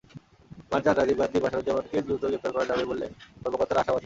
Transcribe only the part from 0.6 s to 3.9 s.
মারজান, রাজীব গান্ধী, বাশারুজ্জামানকে দ্রুত গ্রেপ্তার করা যাবে বলে কর্মকর্তারা